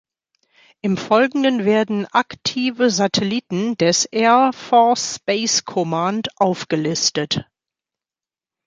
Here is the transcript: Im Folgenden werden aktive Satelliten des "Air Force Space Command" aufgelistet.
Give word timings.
Im 0.81 0.97
Folgenden 0.97 1.63
werden 1.63 2.07
aktive 2.07 2.89
Satelliten 2.89 3.77
des 3.77 4.05
"Air 4.05 4.49
Force 4.51 5.17
Space 5.17 5.63
Command" 5.63 6.29
aufgelistet. 6.39 7.45